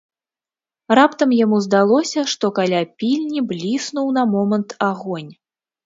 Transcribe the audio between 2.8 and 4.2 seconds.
пільні бліснуў